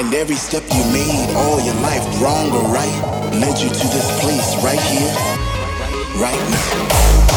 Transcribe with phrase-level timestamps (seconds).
[0.00, 4.20] And every step you made all your life, wrong or right, led you to this
[4.22, 5.12] place right here,
[6.16, 7.29] right now.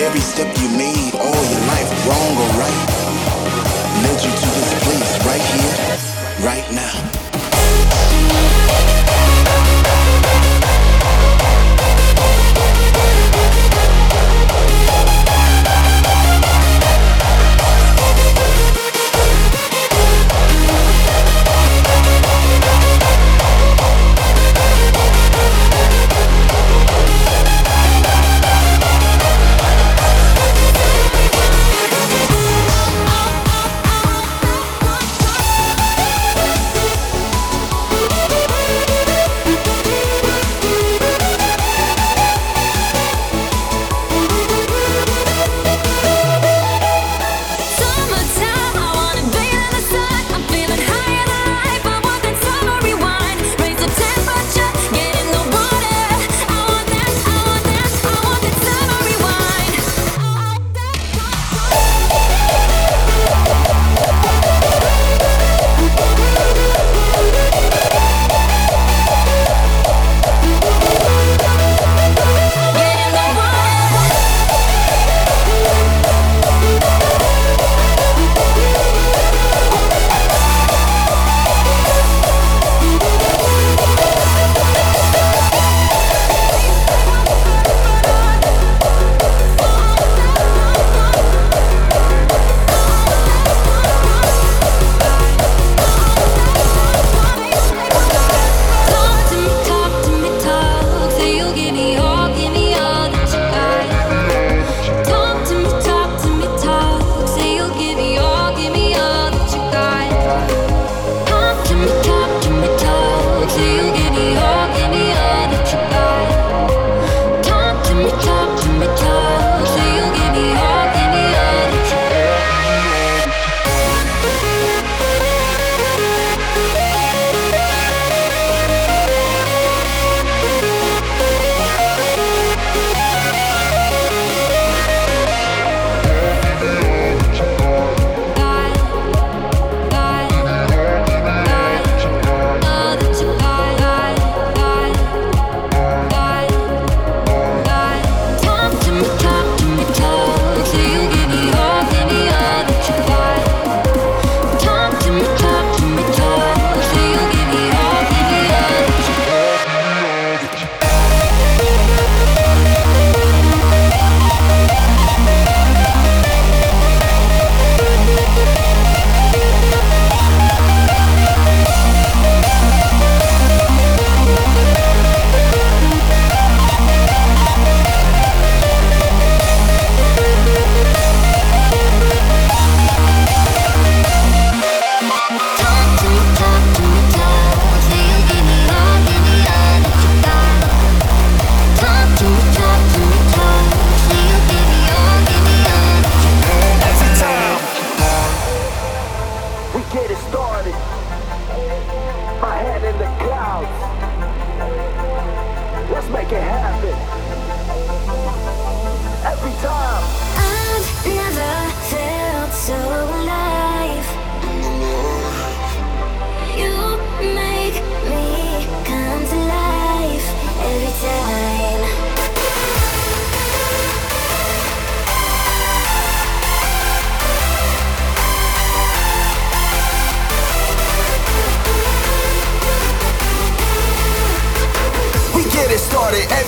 [0.00, 2.80] Every step you made all your life, wrong or right,
[4.02, 7.29] led you to this place right here, right now.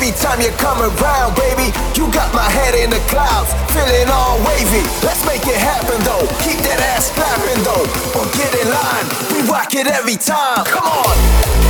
[0.02, 4.36] Every time you come around, baby, you got my head in the clouds, feeling all
[4.38, 4.82] wavy.
[5.06, 6.26] Let's make it happen though.
[6.42, 7.86] Keep that ass clapping though.
[8.18, 10.64] Or get in line, we rock it every time.
[10.66, 11.61] Come on.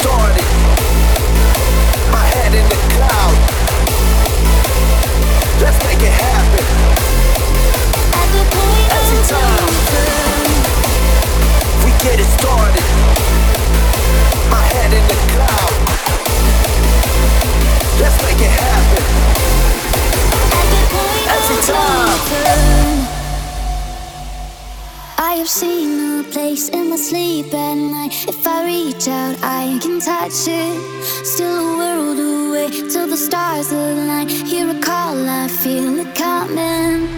[0.00, 0.48] Started.
[2.12, 3.36] My head in the cloud.
[5.62, 6.64] Let's make it happen.
[8.20, 9.72] At the point Every of time.
[11.84, 12.86] We get it started.
[14.54, 15.74] My head in the cloud.
[18.00, 19.04] Let's make it happen.
[20.58, 22.97] At the point Every time.
[25.28, 28.14] I have seen a place in my sleep at night.
[28.26, 31.26] If I reach out, I can touch it.
[31.26, 34.26] Still a world away till the stars align.
[34.26, 37.08] Hear a call, I feel it coming.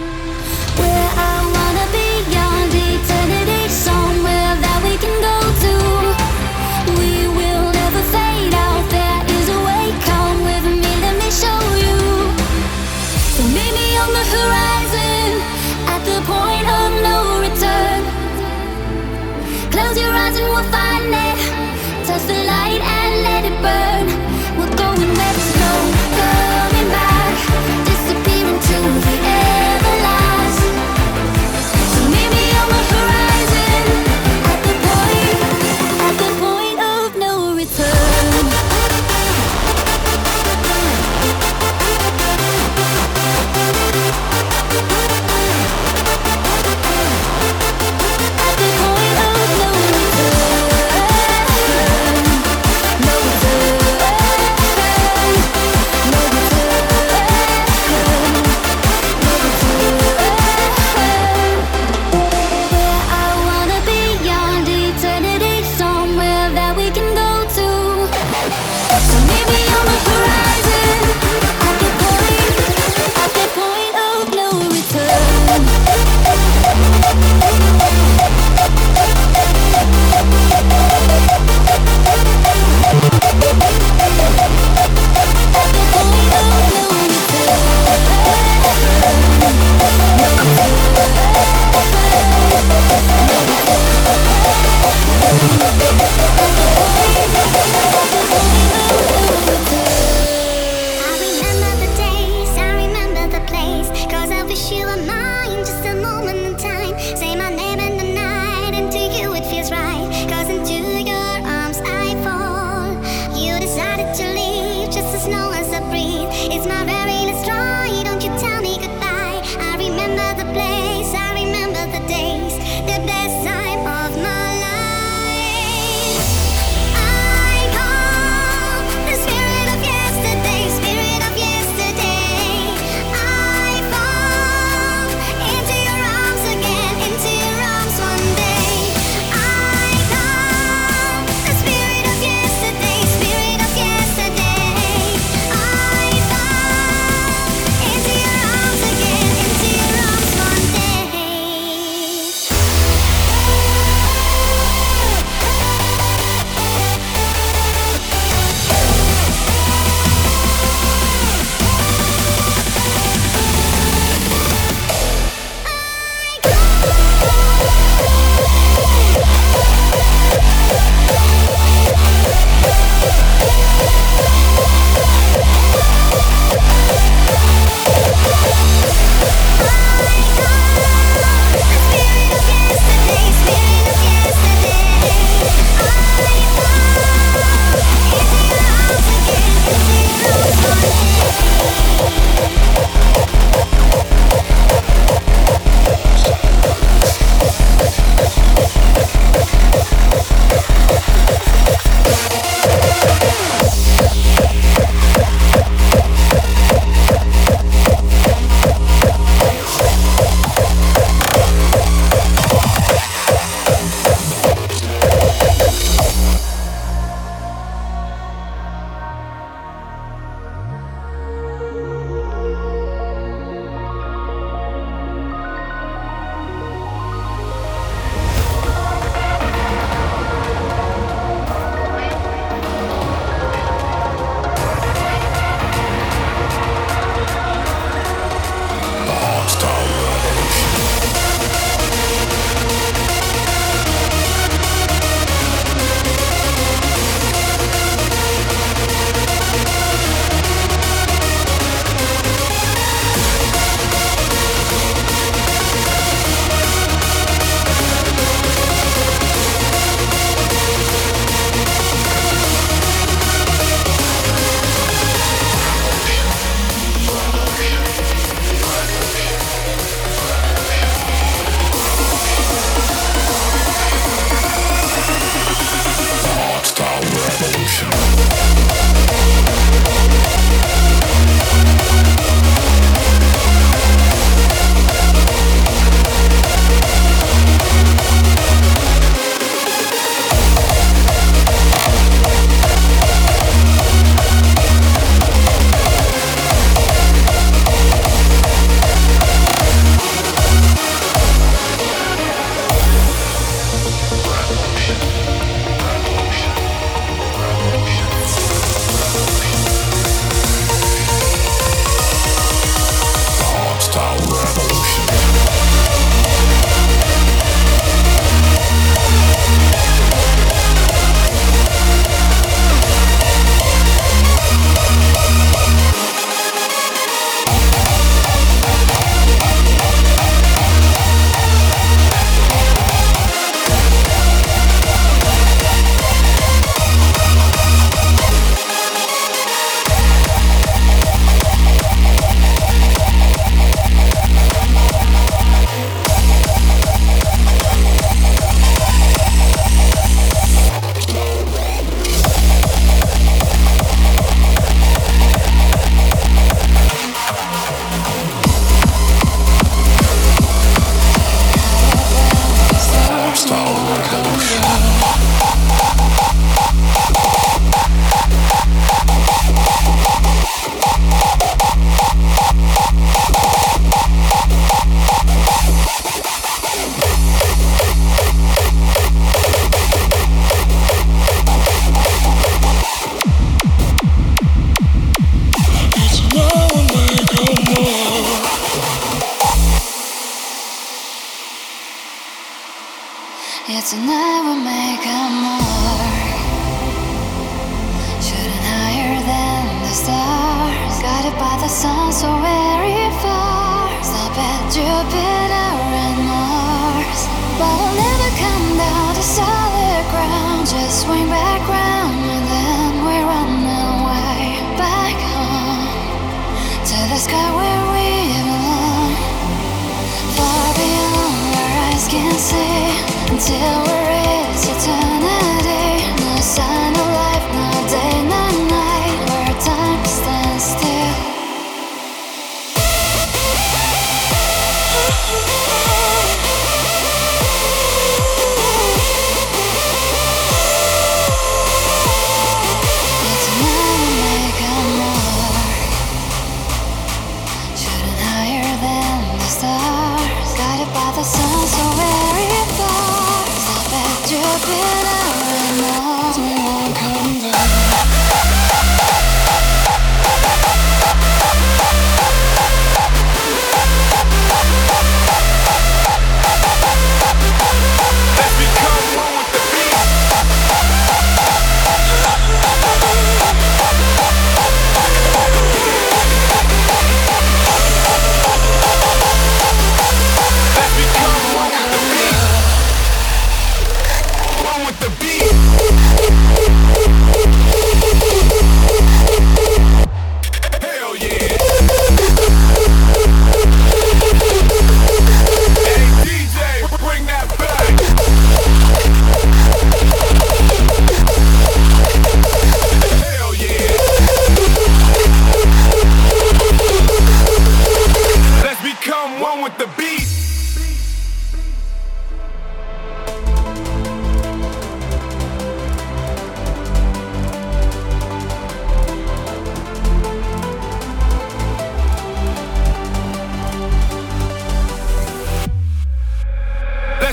[454.53, 456.20] I've been out all.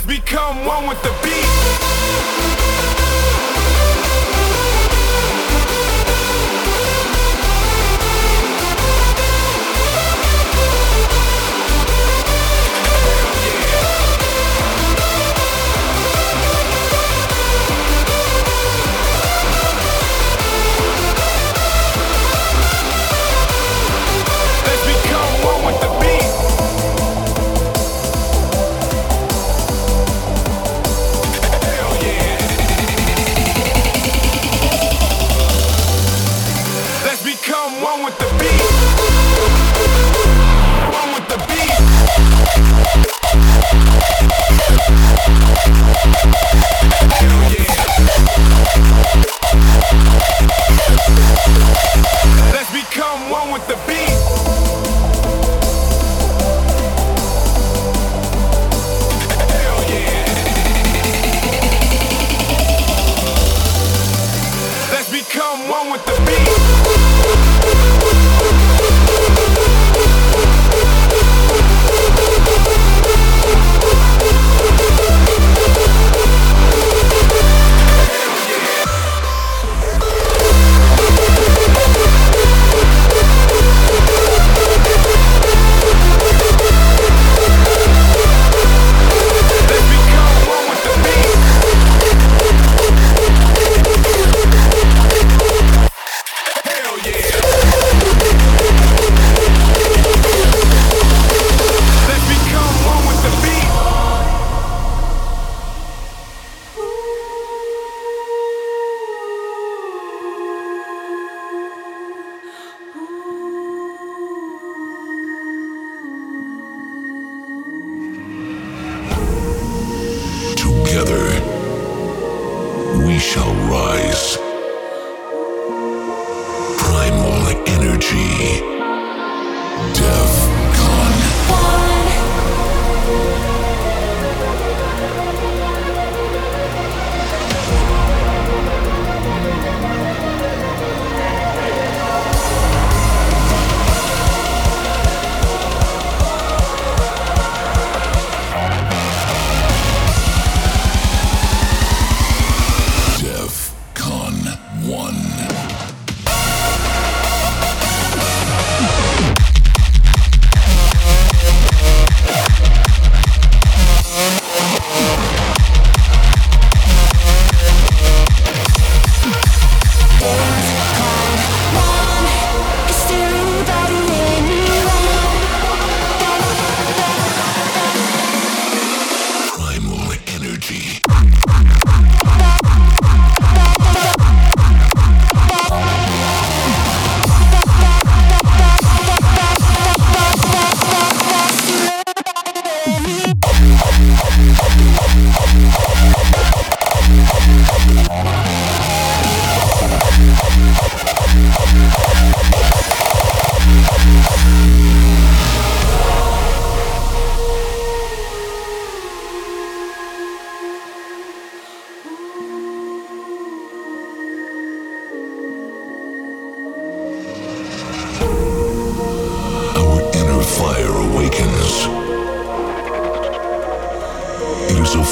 [0.08, 2.67] become one with the beat.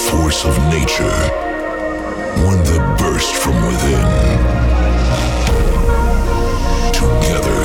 [0.05, 1.19] force of nature,
[2.45, 4.07] one that burst from within.
[6.93, 7.63] Together,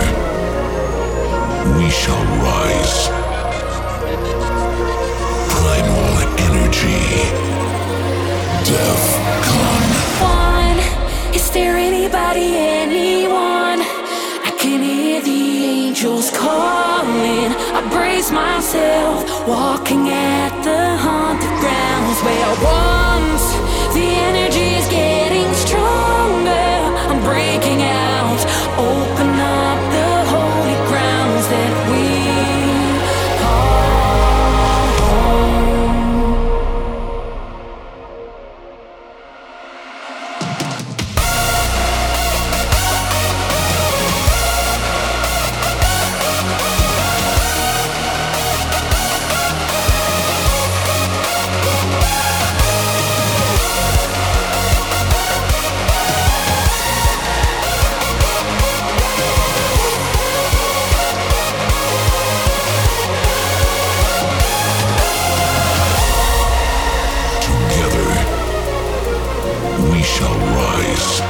[1.77, 3.09] we shall rise.
[5.51, 6.13] Primal
[6.47, 7.03] energy.
[8.63, 9.07] death
[9.47, 9.89] come.
[10.23, 13.79] One, is there anybody, anyone?
[14.49, 17.51] I can hear the angels calling.
[17.77, 23.53] I brace myself, walking at the haunted ground where once
[23.95, 26.51] the energy is getting stronger.
[27.09, 28.00] I'm breaking out.
[70.91, 71.20] Yeah.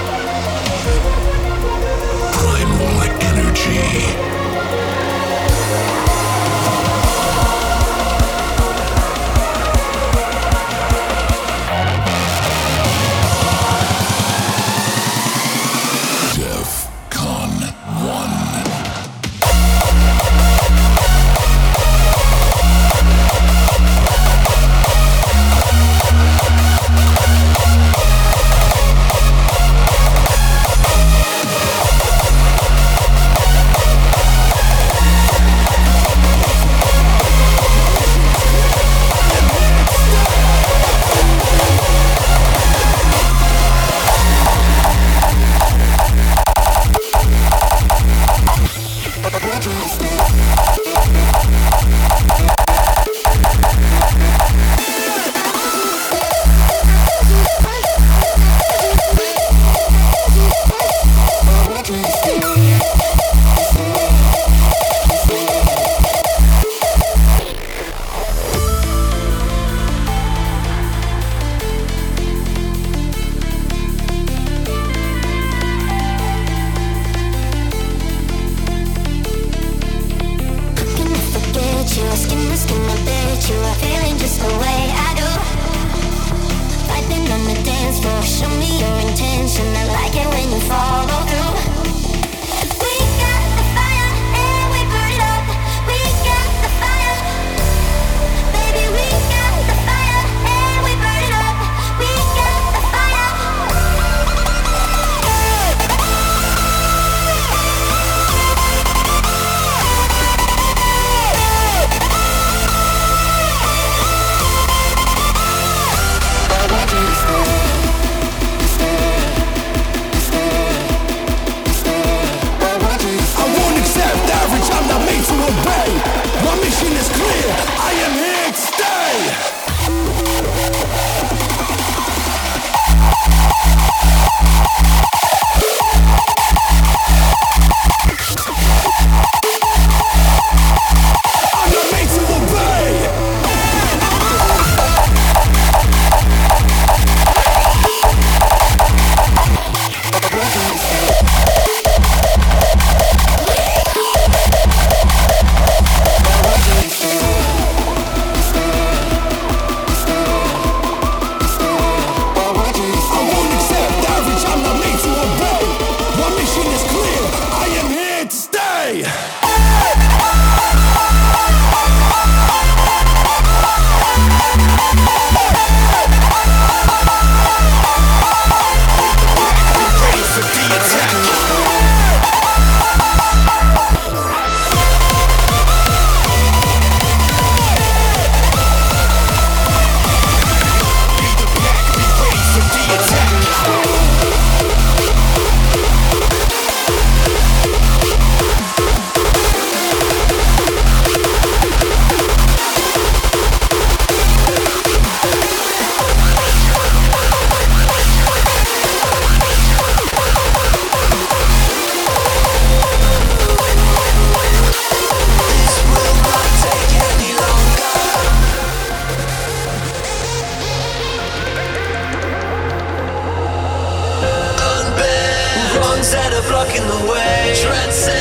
[226.48, 227.54] Blocking the way.
[227.56, 228.18] Transcend.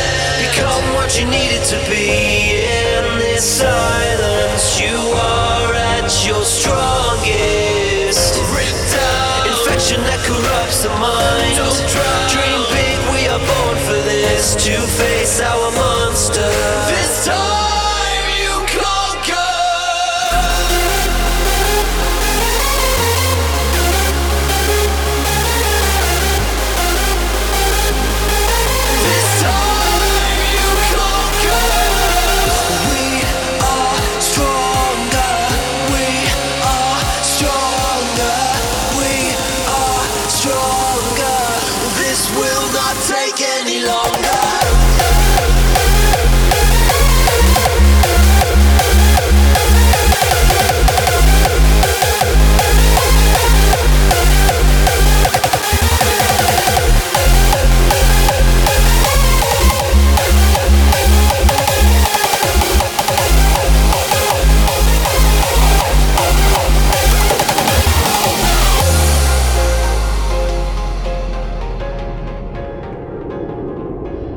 [0.50, 4.80] Become what you needed to be in this silence.
[4.80, 8.37] You are at your strongest.
[9.46, 11.56] Infection that corrupts the mind.
[11.56, 12.28] Don't drown.
[12.28, 14.54] Dream big, we are born for this.
[14.66, 15.69] To face our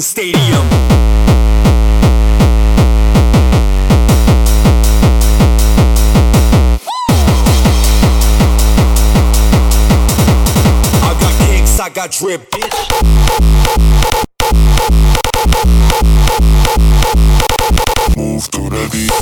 [0.00, 0.66] fucking stadium.
[11.02, 12.76] I got kicks, I got drip, bitch.
[18.16, 19.12] Move to the beat.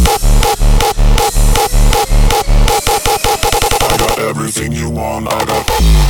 [3.81, 5.33] I got everything you want.
[5.33, 6.08] I got.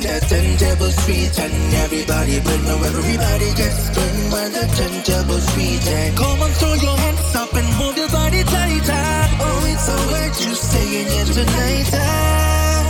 [0.00, 1.52] That turntable street and
[1.84, 6.96] everybody but now everybody gets turned when the turntable street and come on throw your
[6.96, 9.06] hands up and move your body tighter
[9.38, 12.82] oh it's so hard to stay in here tonight ah.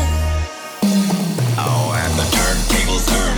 [1.60, 3.36] Oh, and the turntables turn.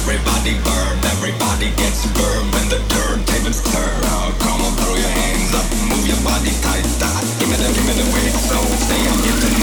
[0.00, 4.00] Everybody burn, everybody gets burned when the turntables turn.
[4.16, 6.86] Oh, come on, throw your hands up, move your body tight.
[7.04, 7.20] ah.
[7.38, 9.59] Give me the, give me the weight, so stay on here tonight.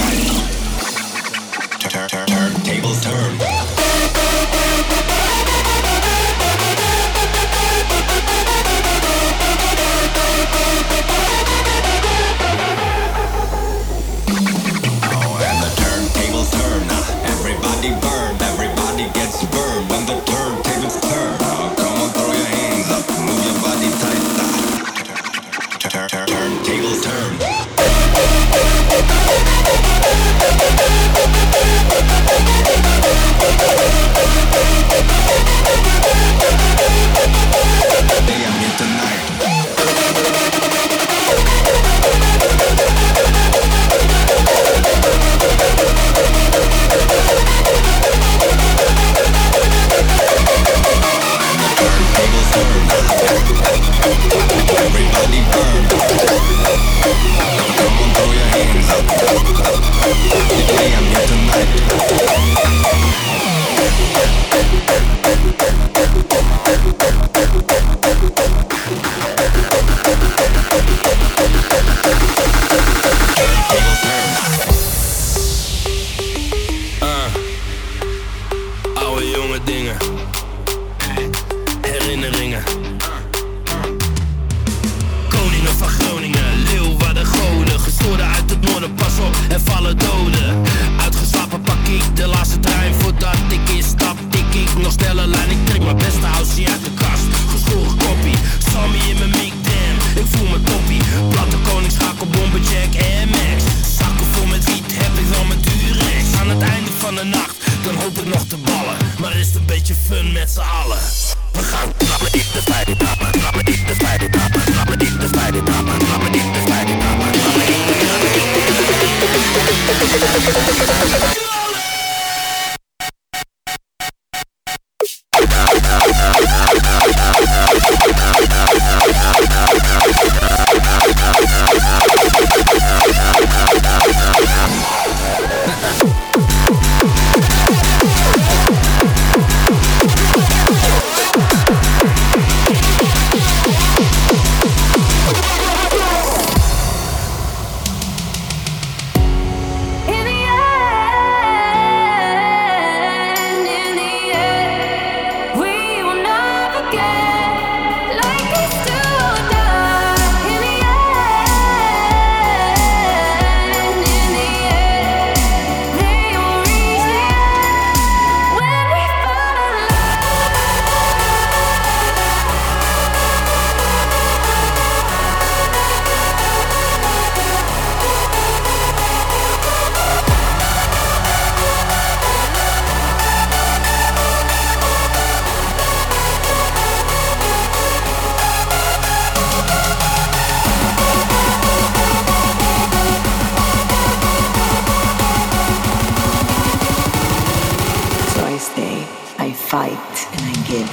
[199.78, 200.90] fight and I give.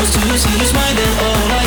[0.00, 1.12] Was to see you smiling.
[1.20, 1.63] All I